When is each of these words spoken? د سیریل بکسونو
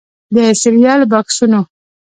د 0.33 0.37
سیریل 0.61 1.01
بکسونو 1.11 1.61